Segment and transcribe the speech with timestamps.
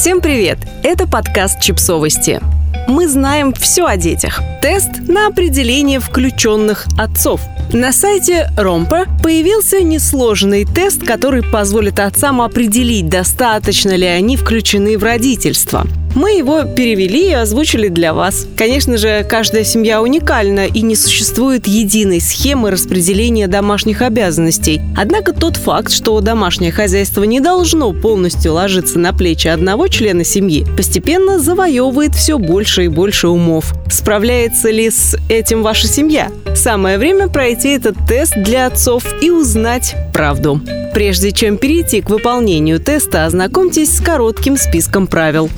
[0.00, 0.56] Всем привет!
[0.82, 2.40] Это подкаст «Чипсовости».
[2.88, 4.40] Мы знаем все о детях.
[4.62, 7.42] Тест на определение включенных отцов.
[7.74, 15.04] На сайте Ромпа появился несложный тест, который позволит отцам определить, достаточно ли они включены в
[15.04, 18.46] родительство– мы его перевели и озвучили для вас.
[18.56, 24.80] Конечно же, каждая семья уникальна и не существует единой схемы распределения домашних обязанностей.
[24.96, 30.66] Однако тот факт, что домашнее хозяйство не должно полностью ложиться на плечи одного члена семьи,
[30.76, 33.74] постепенно завоевывает все больше и больше умов.
[33.90, 36.30] Справляется ли с этим ваша семья?
[36.54, 40.60] Самое время пройти этот тест для отцов и узнать правду.
[40.92, 45.48] Прежде чем перейти к выполнению теста, ознакомьтесь с коротким списком правил.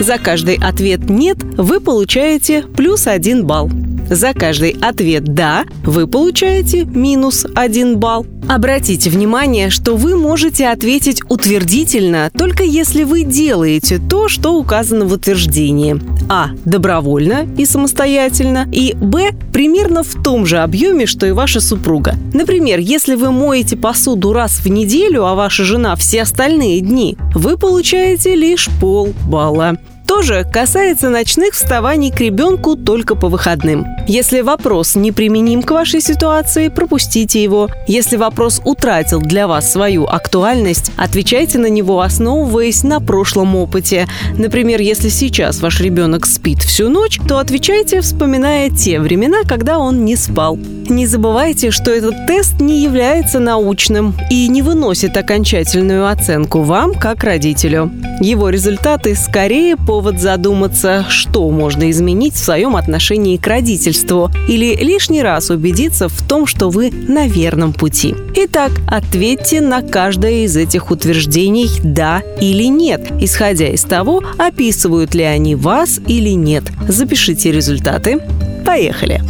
[0.00, 3.68] За каждый ответ «нет» вы получаете плюс один балл.
[4.08, 8.24] За каждый ответ «да» вы получаете минус один балл.
[8.48, 15.12] Обратите внимание, что вы можете ответить утвердительно только если вы делаете то, что указано в
[15.12, 16.00] утверждении.
[16.30, 16.50] А.
[16.64, 18.66] Добровольно и самостоятельно.
[18.72, 19.32] И Б.
[19.52, 22.14] Примерно в том же объеме, что и ваша супруга.
[22.32, 27.58] Например, если вы моете посуду раз в неделю, а ваша жена все остальные дни, вы
[27.58, 29.76] получаете лишь полбалла
[30.08, 33.86] тоже касается ночных вставаний к ребенку только по выходным.
[34.08, 37.68] Если вопрос не применим к вашей ситуации, пропустите его.
[37.86, 44.08] Если вопрос утратил для вас свою актуальность, отвечайте на него, основываясь на прошлом опыте.
[44.36, 50.06] Например, если сейчас ваш ребенок спит всю ночь, то отвечайте, вспоминая те времена, когда он
[50.06, 50.56] не спал.
[50.88, 57.24] Не забывайте, что этот тест не является научным и не выносит окончательную оценку вам как
[57.24, 57.92] родителю.
[58.20, 65.22] Его результаты скорее повод задуматься, что можно изменить в своем отношении к родительству или лишний
[65.22, 68.16] раз убедиться в том, что вы на верном пути.
[68.34, 75.22] Итак, ответьте на каждое из этих утверждений «да» или «нет», исходя из того, описывают ли
[75.22, 76.64] они вас или нет.
[76.88, 78.18] Запишите результаты.
[78.66, 79.22] Поехали!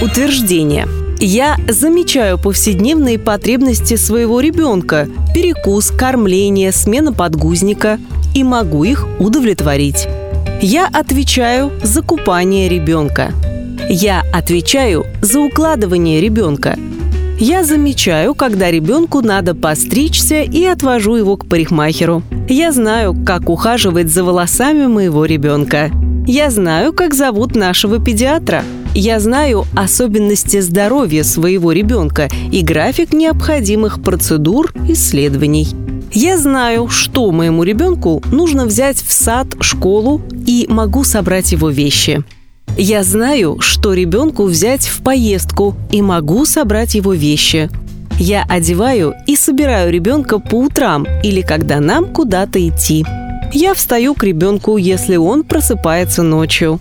[0.00, 0.86] Утверждение.
[1.18, 7.98] Я замечаю повседневные потребности своего ребенка– перекус, кормление, смена подгузника–
[8.38, 10.06] и могу их удовлетворить.
[10.62, 13.32] Я отвечаю за купание ребенка.
[13.88, 16.76] Я отвечаю за укладывание ребенка.
[17.38, 22.22] Я замечаю, когда ребенку надо постричься и отвожу его к парикмахеру.
[22.48, 25.90] Я знаю, как ухаживать за волосами моего ребенка.
[26.26, 28.64] Я знаю, как зовут нашего педиатра.
[28.94, 35.87] Я знаю особенности здоровья своего ребенка и график необходимых процедур исследований.
[36.12, 42.22] Я знаю, что моему ребенку нужно взять в сад, школу и могу собрать его вещи.
[42.76, 47.68] Я знаю, что ребенку взять в поездку и могу собрать его вещи.
[48.18, 53.04] Я одеваю и собираю ребенка по утрам или когда нам куда-то идти.
[53.52, 56.80] Я встаю к ребенку, если он просыпается ночью.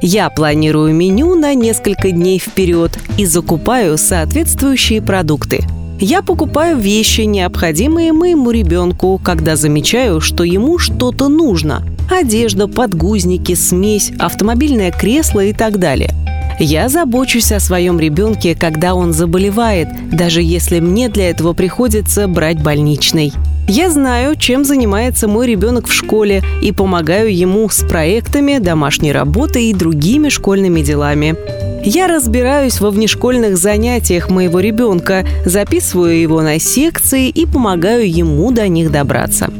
[0.00, 5.64] Я планирую меню на несколько дней вперед и закупаю соответствующие продукты–
[6.02, 11.84] я покупаю вещи, необходимые моему ребенку, когда замечаю, что ему что-то нужно.
[12.10, 16.10] Одежда, подгузники, смесь, автомобильное кресло и так далее.
[16.58, 22.60] Я забочусь о своем ребенке, когда он заболевает, даже если мне для этого приходится брать
[22.60, 23.32] больничный.
[23.68, 29.66] Я знаю, чем занимается мой ребенок в школе и помогаю ему с проектами, домашней работой
[29.66, 31.36] и другими школьными делами.
[31.84, 38.68] Я разбираюсь во внешкольных занятиях моего ребенка, записываю его на секции и помогаю ему до
[38.68, 39.50] них добраться.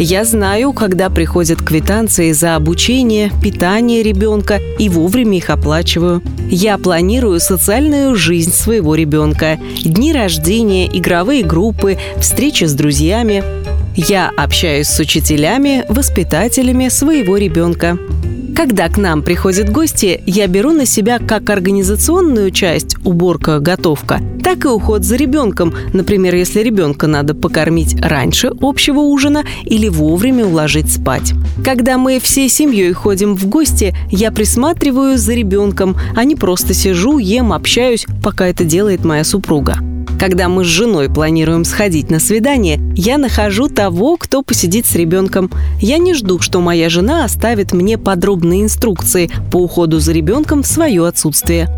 [0.00, 6.22] Я знаю, когда приходят квитанции за обучение, питание ребенка и вовремя их оплачиваю.
[6.50, 13.44] Я планирую социальную жизнь своего ребенка, дни рождения, игровые группы, встречи с друзьями.
[13.94, 17.98] Я общаюсь с учителями, воспитателями своего ребенка.
[18.58, 24.64] Когда к нам приходят гости, я беру на себя как организационную часть уборка, готовка, так
[24.64, 25.72] и уход за ребенком.
[25.92, 31.34] Например, если ребенка надо покормить раньше общего ужина или вовремя уложить спать.
[31.64, 37.18] Когда мы всей семьей ходим в гости, я присматриваю за ребенком, а не просто сижу,
[37.18, 39.78] ем, общаюсь, пока это делает моя супруга.
[40.18, 45.48] Когда мы с женой планируем сходить на свидание, я нахожу того, кто посидит с ребенком.
[45.80, 50.66] Я не жду, что моя жена оставит мне подробные инструкции по уходу за ребенком в
[50.66, 51.68] свое отсутствие.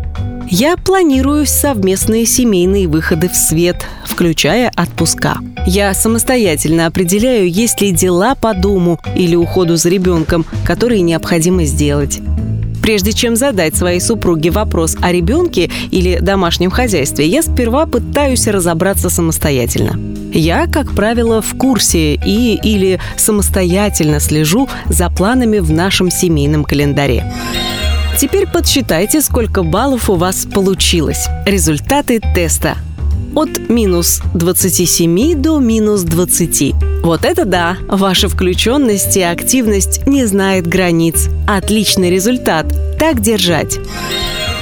[0.49, 5.37] Я планирую совместные семейные выходы в свет, включая отпуска.
[5.67, 12.19] Я самостоятельно определяю, есть ли дела по дому или уходу за ребенком, которые необходимо сделать.
[12.81, 19.09] Прежде чем задать своей супруге вопрос о ребенке или домашнем хозяйстве, я сперва пытаюсь разобраться
[19.09, 19.99] самостоятельно.
[20.33, 27.31] Я, как правило, в курсе и или самостоятельно слежу за планами в нашем семейном календаре.
[28.17, 31.27] Теперь подсчитайте, сколько баллов у вас получилось.
[31.45, 32.77] Результаты теста
[33.35, 36.73] от минус 27 до минус 20.
[37.03, 37.77] Вот это да!
[37.87, 41.29] Ваша включенность и активность не знает границ.
[41.47, 42.65] Отличный результат.
[42.99, 43.79] Так держать.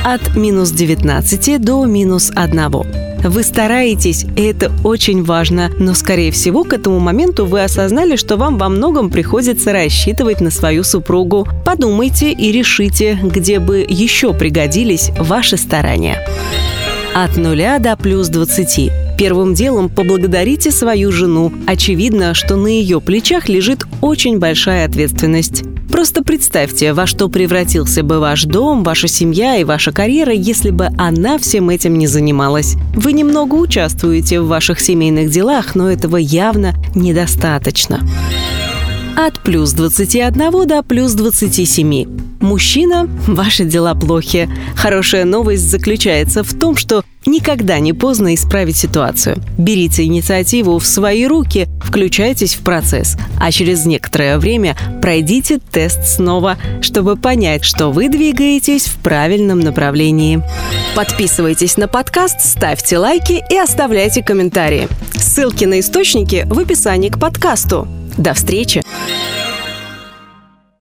[0.04, 2.72] От минус 19 до минус 1.
[3.22, 8.38] Вы стараетесь, и это очень важно, но, скорее всего, к этому моменту вы осознали, что
[8.38, 11.46] вам во многом приходится рассчитывать на свою супругу.
[11.66, 16.26] Подумайте и решите, где бы еще пригодились ваши старания
[17.14, 18.92] от 0 до плюс 20.
[19.18, 21.52] Первым делом поблагодарите свою жену.
[21.68, 25.64] Очевидно, что на ее плечах лежит очень большая ответственность.
[25.92, 30.90] Просто представьте, во что превратился бы ваш дом, ваша семья и ваша карьера, если бы
[30.98, 32.76] она всем этим не занималась.
[32.96, 38.00] Вы немного участвуете в ваших семейных делах, но этого явно недостаточно.
[39.22, 42.06] От плюс 21 до плюс 27.
[42.40, 44.50] Мужчина, ваши дела плохи.
[44.78, 49.44] Хорошая новость заключается в том, что никогда не поздно исправить ситуацию.
[49.58, 56.58] Берите инициативу в свои руки, включайтесь в процесс, а через некоторое время пройдите тест снова,
[56.80, 60.42] чтобы понять, что вы двигаетесь в правильном направлении.
[60.96, 64.88] Подписывайтесь на подкаст, ставьте лайки и оставляйте комментарии.
[65.14, 67.86] Ссылки на источники в описании к подкасту.
[68.18, 68.82] До встречи!